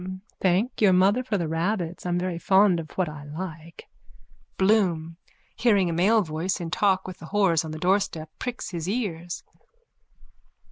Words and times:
Thank 0.41 0.81
your 0.81 0.93
mother 0.93 1.23
for 1.23 1.37
the 1.37 1.47
rabbits. 1.47 2.07
I'm 2.07 2.17
very 2.17 2.39
fond 2.39 2.79
of 2.79 2.89
what 2.93 3.07
I 3.07 3.23
like. 3.23 3.83
BLOOM: 4.57 5.17
_(Hearing 5.59 5.91
a 5.91 5.93
male 5.93 6.23
voice 6.23 6.59
in 6.59 6.71
talk 6.71 7.05
with 7.05 7.19
the 7.19 7.27
whores 7.27 7.63
on 7.63 7.69
the 7.69 7.77
doorstep, 7.77 8.31
pricks 8.39 8.71
his 8.71 8.89
ears.) 8.89 9.43